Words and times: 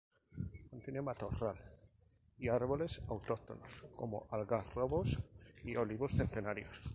Contiene 0.71 0.99
matorral 0.99 1.57
y 2.39 2.47
árboles 2.49 3.03
autóctonos 3.07 3.85
como 3.95 4.27
algarrobos 4.31 5.19
y 5.63 5.75
olivos 5.75 6.13
centenarios. 6.13 6.89